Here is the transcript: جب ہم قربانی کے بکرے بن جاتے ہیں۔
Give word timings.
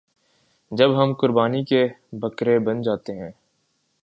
جب 0.71 1.03
ہم 1.03 1.13
قربانی 1.13 1.63
کے 1.63 1.87
بکرے 2.13 2.59
بن 2.59 2.81
جاتے 2.81 3.13
ہیں۔ 3.13 3.31